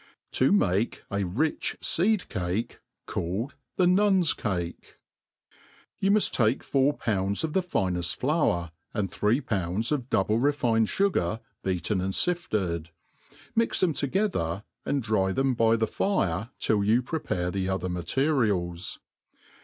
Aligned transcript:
Tjq 0.33 0.47
m«h 0.47 1.03
a 1.11 1.23
rich 1.25 1.77
Seed 1.79 2.27
Cah 2.27 2.79
calbd 3.07 3.51
the 3.75 3.85
Nnm 3.85 4.35
Cah* 4.35 4.73
''You 5.99 6.09
muft 6.09 6.31
t^ke 6.33 6.63
four 6.63 6.93
pounds 6.97 7.43
of 7.43 7.51
t^e 7.51 7.61
fineft 7.63 8.15
flour, 8.15 8.71
and 8.95 9.11
three 9.11 9.41
pounds 9.41 9.91
of 9.91 10.09
double 10.09 10.39
refined 10.39 10.87
fugar 10.87 11.39
beaten 11.63 12.01
and 12.01 12.13
fified; 12.15 12.89
mix 13.55 13.79
them 13.81 13.93
together, 13.93 14.63
and 14.87 15.03
dry 15.03 15.33
them 15.33 15.53
by 15.53 15.75
the 15.75 15.85
fire 15.85 16.49
.till 16.59 16.83
yo,u 16.83 17.03
prepare 17.03 17.51
the 17.51 17.69
other 17.69 17.87
materials. 17.87 18.97